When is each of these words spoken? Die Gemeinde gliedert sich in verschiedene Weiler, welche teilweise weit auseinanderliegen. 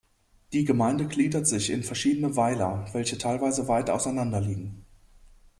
Die 0.51 0.65
Gemeinde 0.65 1.05
gliedert 1.07 1.45
sich 1.45 1.69
in 1.69 1.83
verschiedene 1.83 2.35
Weiler, 2.35 2.87
welche 2.91 3.19
teilweise 3.19 3.67
weit 3.67 3.91
auseinanderliegen. 3.91 4.83